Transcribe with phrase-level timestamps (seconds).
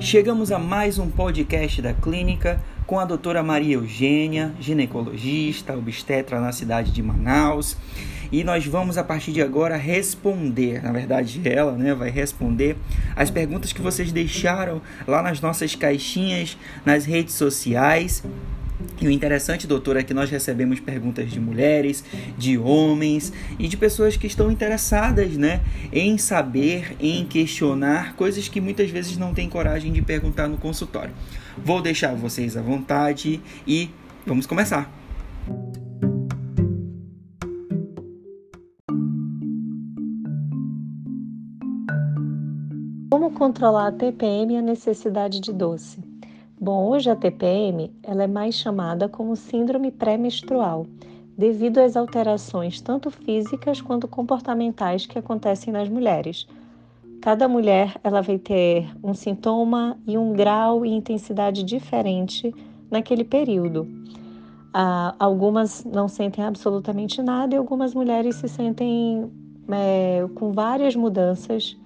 [0.00, 6.52] Chegamos a mais um podcast da clínica com a doutora Maria Eugênia, ginecologista, obstetra na
[6.52, 7.76] cidade de Manaus.
[8.32, 12.78] E nós vamos a partir de agora responder, na verdade ela, né, vai responder
[13.14, 18.22] as perguntas que vocês deixaram lá nas nossas caixinhas nas redes sociais
[19.00, 22.04] e o interessante, doutor, é que nós recebemos perguntas de mulheres,
[22.36, 28.60] de homens e de pessoas que estão interessadas, né, em saber, em questionar coisas que
[28.60, 31.14] muitas vezes não têm coragem de perguntar no consultório.
[31.56, 33.90] Vou deixar vocês à vontade e
[34.26, 34.92] vamos começar.
[43.10, 46.09] Como controlar a TPM e a necessidade de doce?
[46.62, 50.84] Bom, hoje a TPM ela é mais chamada como síndrome pré-menstrual,
[51.34, 56.46] devido às alterações tanto físicas quanto comportamentais que acontecem nas mulheres.
[57.22, 62.54] Cada mulher ela vai ter um sintoma e um grau e intensidade diferente
[62.90, 63.88] naquele período.
[64.70, 69.32] Ah, algumas não sentem absolutamente nada e algumas mulheres se sentem
[69.70, 71.79] é, com várias mudanças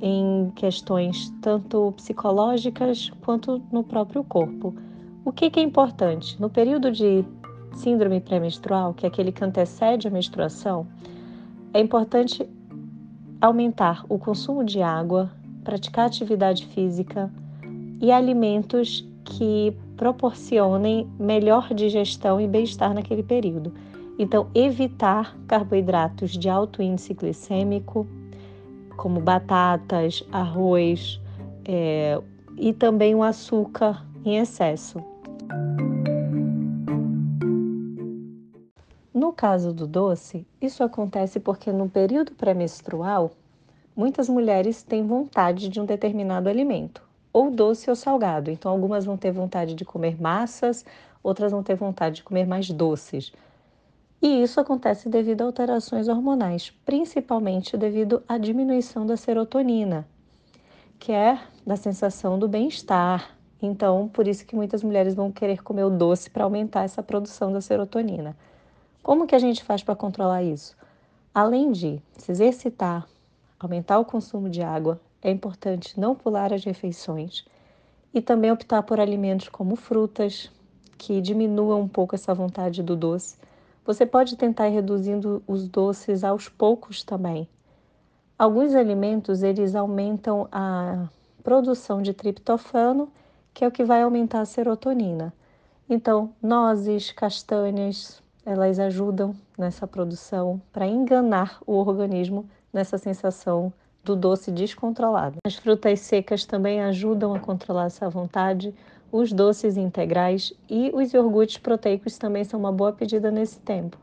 [0.00, 4.74] em questões tanto psicológicas quanto no próprio corpo.
[5.24, 6.40] O que, que é importante?
[6.40, 7.24] No período de
[7.74, 10.86] síndrome pré-menstrual, que é aquele que antecede a menstruação,
[11.72, 12.48] é importante
[13.40, 15.30] aumentar o consumo de água,
[15.64, 17.30] praticar atividade física
[18.00, 23.72] e alimentos que proporcionem melhor digestão e bem-estar naquele período.
[24.18, 28.06] Então, evitar carboidratos de alto índice glicêmico,
[28.96, 31.20] como batatas, arroz
[31.64, 32.20] é,
[32.56, 35.02] e também o açúcar em excesso.
[39.12, 43.30] No caso do doce, isso acontece porque no período pré-menstrual,
[43.96, 48.50] muitas mulheres têm vontade de um determinado alimento, ou doce ou salgado.
[48.50, 50.84] Então, algumas vão ter vontade de comer massas,
[51.22, 53.32] outras vão ter vontade de comer mais doces.
[54.20, 60.06] E isso acontece devido a alterações hormonais, principalmente devido à diminuição da serotonina,
[60.98, 63.36] que é da sensação do bem-estar.
[63.60, 67.52] Então, por isso que muitas mulheres vão querer comer o doce para aumentar essa produção
[67.52, 68.36] da serotonina.
[69.02, 70.76] Como que a gente faz para controlar isso?
[71.34, 73.06] Além de se exercitar,
[73.60, 77.44] aumentar o consumo de água, é importante não pular as refeições
[78.14, 80.50] e também optar por alimentos como frutas,
[80.96, 83.36] que diminuam um pouco essa vontade do doce
[83.86, 87.48] você pode tentar ir reduzindo os doces aos poucos também.
[88.36, 91.08] Alguns alimentos eles aumentam a
[91.42, 93.08] produção de triptofano,
[93.54, 95.32] que é o que vai aumentar a serotonina.
[95.88, 103.72] Então, nozes, castanhas, elas ajudam nessa produção para enganar o organismo nessa sensação
[104.04, 105.36] do doce descontrolado.
[105.46, 108.74] As frutas secas também ajudam a controlar essa vontade
[109.10, 113.98] os doces integrais e os iogurtes proteicos também são uma boa pedida nesse tempo.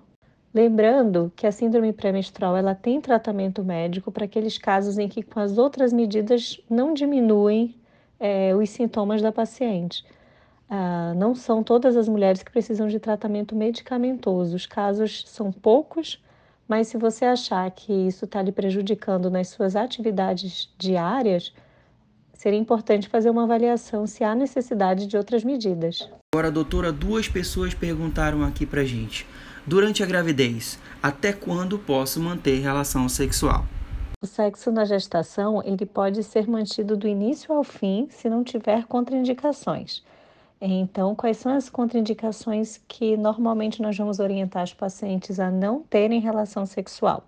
[0.53, 5.40] Lembrando que a síndrome pré-menstrual ela tem tratamento médico para aqueles casos em que com
[5.40, 7.75] as outras medidas não diminuem
[8.19, 10.06] é, os sintomas da paciente.
[10.69, 14.56] Ah, não são todas as mulheres que precisam de tratamento medicamentoso.
[14.56, 16.24] Os casos são poucos,
[16.68, 21.53] mas se você achar que isso está lhe prejudicando nas suas atividades diárias,
[22.33, 26.09] seria importante fazer uma avaliação se há necessidade de outras medidas.
[26.33, 29.25] Agora, doutora, duas pessoas perguntaram aqui pra gente.
[29.66, 33.66] Durante a gravidez, até quando posso manter relação sexual?
[34.21, 38.85] O sexo na gestação ele pode ser mantido do início ao fim se não tiver
[38.85, 40.01] contraindicações.
[40.61, 46.21] Então, quais são as contraindicações que normalmente nós vamos orientar os pacientes a não terem
[46.21, 47.25] relação sexual?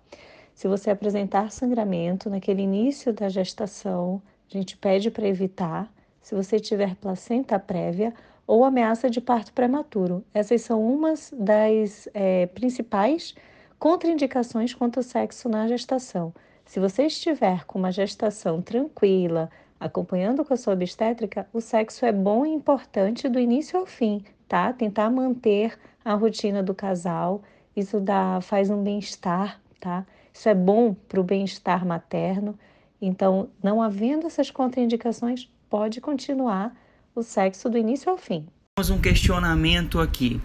[0.54, 4.22] Se você apresentar sangramento naquele início da gestação,
[4.58, 8.14] gente pede para evitar se você tiver placenta prévia
[8.48, 10.24] ou ameaça de parto prematuro.
[10.34, 13.36] Essas são umas das é, principais
[13.78, 16.34] contraindicações quanto ao sexo na gestação.
[16.66, 19.50] Se você estiver com uma gestação tranquila,
[19.80, 24.24] acompanhando com a sua obstétrica, o sexo é bom e importante do início ao fim,
[24.48, 24.74] tá?
[24.74, 27.44] Tentar manter a rotina do casal,
[27.76, 30.06] isso dá, faz um bem-estar, tá?
[30.34, 32.58] Isso é bom para o bem-estar materno.
[33.06, 36.76] Então, não havendo essas contraindicações, pode continuar
[37.14, 38.48] o sexo do início ao fim.
[38.76, 40.42] Temos um questionamento aqui.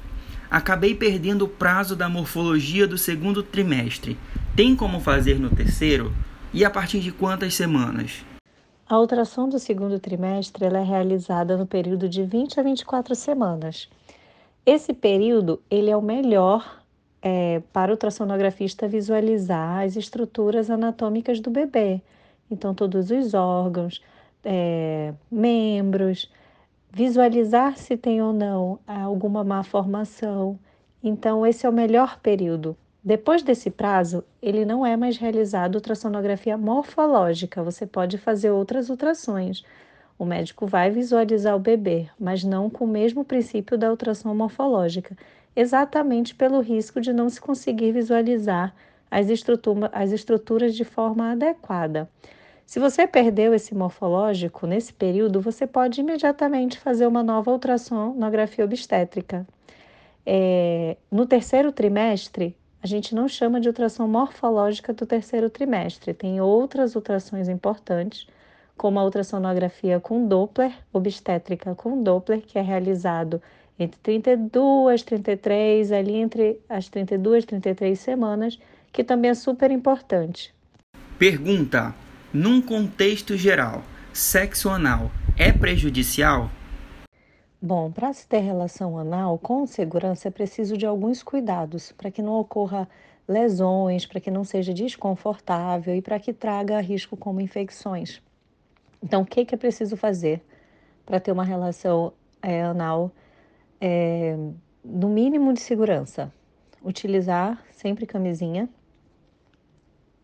[0.51, 4.19] Acabei perdendo o prazo da morfologia do segundo trimestre.
[4.55, 6.13] Tem como fazer no terceiro?
[6.53, 8.23] E a partir de quantas semanas?
[8.87, 13.89] A ultrassom do segundo trimestre é realizada no período de 20 a 24 semanas.
[14.67, 16.83] Esse período ele é o melhor
[17.23, 22.03] é, para o ultrassonografista visualizar as estruturas anatômicas do bebê
[22.51, 24.03] então todos os órgãos,
[24.45, 26.31] é, membros,
[26.93, 30.59] visualizar se tem ou não alguma má formação.
[31.03, 32.77] Então, esse é o melhor período.
[33.03, 39.65] Depois desse prazo, ele não é mais realizado ultrassonografia morfológica, você pode fazer outras ultrações.
[40.19, 45.17] O médico vai visualizar o bebê, mas não com o mesmo princípio da ultrassom morfológica,
[45.57, 48.75] exatamente pelo risco de não se conseguir visualizar
[49.11, 52.07] as, estrutura, as estruturas de forma adequada.
[52.71, 59.45] Se você perdeu esse morfológico nesse período, você pode imediatamente fazer uma nova ultrassonografia obstétrica.
[60.25, 66.41] É, no terceiro trimestre, a gente não chama de ultrassom morfológica do terceiro trimestre, tem
[66.41, 68.29] outras ultrações importantes,
[68.77, 73.43] como a ultrassonografia com Doppler, obstétrica com Doppler, que é realizado
[73.81, 78.61] entre 32 e 33, ali entre as 32 e 33 semanas,
[78.93, 80.55] que também é super importante.
[81.19, 81.93] Pergunta:
[82.33, 83.83] num contexto geral,
[84.13, 86.51] sexo anal é prejudicial?
[87.61, 92.23] Bom, para se ter relação anal com segurança é preciso de alguns cuidados para que
[92.23, 92.89] não ocorra
[93.29, 98.23] lesões, para que não seja desconfortável e para que traga risco como infecções.
[99.03, 100.43] Então, o que, que é preciso fazer
[101.05, 103.11] para ter uma relação é, anal
[103.81, 104.37] é,
[104.85, 106.33] no mínimo de segurança?
[106.83, 108.69] Utilizar sempre camisinha,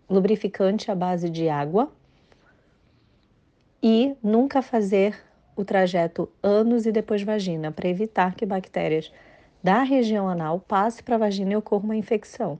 [0.09, 1.91] lubrificante à base de água
[3.83, 5.17] e nunca fazer
[5.55, 9.11] o trajeto ânus e depois vagina para evitar que bactérias
[9.63, 12.59] da região anal passem para a vagina e ocorra uma infecção.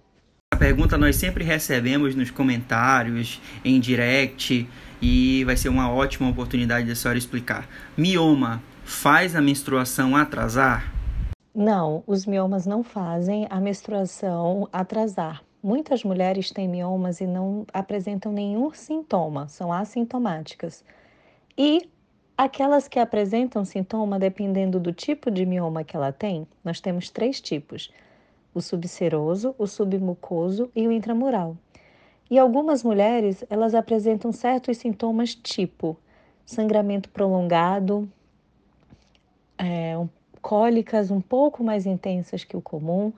[0.53, 4.69] A pergunta nós sempre recebemos nos comentários, em direct,
[5.03, 7.69] e vai ser uma ótima oportunidade da senhora explicar.
[7.97, 10.93] Mioma faz a menstruação atrasar?
[11.55, 15.43] Não, os miomas não fazem a menstruação atrasar.
[15.67, 20.85] Muitas mulheres têm miomas e não apresentam nenhum sintoma, são assintomáticas.
[21.59, 21.91] E
[22.39, 27.41] aquelas que apresentam sintoma, dependendo do tipo de mioma que ela tem, nós temos três
[27.41, 27.93] tipos:
[28.55, 31.57] o subseroso, o submucoso e o intramural.
[32.31, 35.99] E algumas mulheres, elas apresentam certos sintomas tipo
[36.45, 38.09] sangramento prolongado,
[39.59, 39.97] é,
[40.41, 43.13] cólicas um pouco mais intensas que o comum,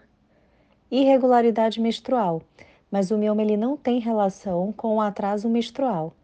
[0.91, 2.43] irregularidade menstrual,
[2.91, 6.15] mas o mioma ele não tem relação com o atraso menstrual.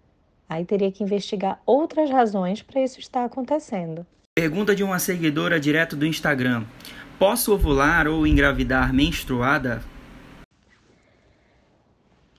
[0.49, 4.07] Aí teria que investigar outras razões para isso estar acontecendo.
[4.35, 6.65] Pergunta de uma seguidora direto do Instagram:
[7.19, 9.83] Posso ovular ou engravidar menstruada?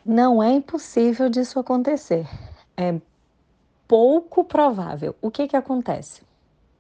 [0.06, 2.28] Não é impossível disso acontecer.
[2.78, 2.96] É
[3.88, 5.16] pouco provável.
[5.22, 6.22] O que, que acontece?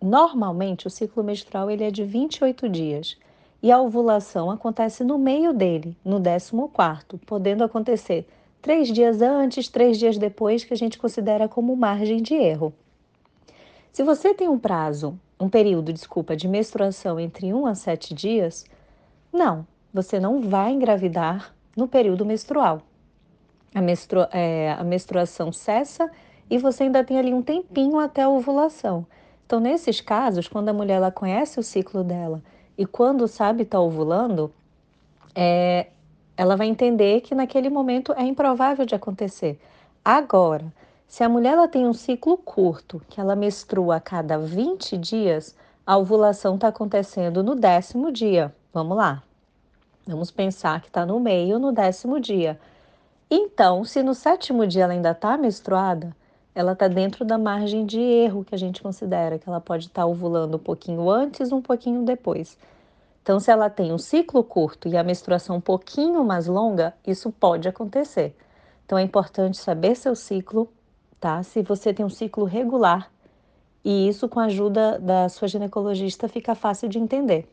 [0.01, 3.17] Normalmente, o ciclo menstrual ele é de 28 dias
[3.65, 8.27] e a ovulação acontece no meio dele, no 14, podendo acontecer
[8.61, 12.71] três dias antes, três dias depois, que a gente considera como margem de erro.
[13.91, 18.67] Se você tem um prazo, um período, desculpa, de menstruação entre 1 a 7 dias,
[19.33, 22.83] não, você não vai engravidar no período menstrual.
[23.73, 26.11] A, é, a menstruação cessa
[26.51, 29.07] e você ainda tem ali um tempinho até a ovulação.
[29.43, 32.43] Então, nesses casos, quando a mulher ela conhece o ciclo dela
[32.77, 34.51] e quando sabe estar tá ovulando,
[35.33, 35.87] é,
[36.37, 39.59] ela vai entender que naquele momento é improvável de acontecer.
[40.03, 40.65] Agora,
[41.07, 45.55] se a mulher ela tem um ciclo curto, que ela menstrua a cada 20 dias,
[45.85, 48.53] a ovulação está acontecendo no décimo dia.
[48.73, 49.23] Vamos lá.
[50.05, 52.59] Vamos pensar que está no meio, no décimo dia.
[53.29, 56.15] Então, se no sétimo dia ela ainda está menstruada,
[56.53, 60.03] ela está dentro da margem de erro que a gente considera, que ela pode estar
[60.03, 62.57] tá ovulando um pouquinho antes, um pouquinho depois.
[63.25, 67.31] Então, se ela tem um ciclo curto e a menstruação um pouquinho mais longa, isso
[67.31, 68.37] pode acontecer.
[68.85, 70.71] Então, é importante saber seu ciclo,
[71.19, 71.41] tá?
[71.41, 73.11] Se você tem um ciclo regular,
[73.83, 77.49] e isso com a ajuda da sua ginecologista fica fácil de entender.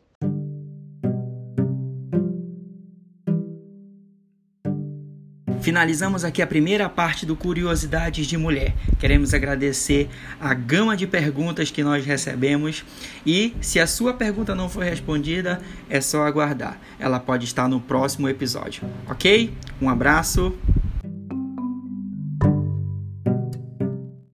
[5.63, 8.75] Finalizamos aqui a primeira parte do Curiosidades de Mulher.
[8.99, 12.83] Queremos agradecer a gama de perguntas que nós recebemos
[13.25, 16.77] e se a sua pergunta não for respondida, é só aguardar.
[16.99, 19.53] Ela pode estar no próximo episódio, ok?
[19.81, 20.53] Um abraço.